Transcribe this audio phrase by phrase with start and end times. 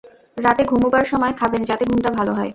[0.37, 2.49] রাতে ঘুমুবার সময় খাবেন যাতে ঘুমটা ভাল হয়।